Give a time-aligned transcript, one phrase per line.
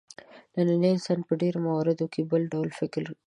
[0.55, 3.15] نننی انسان په ډېرو موردونو کې بل وړ فکر کوي.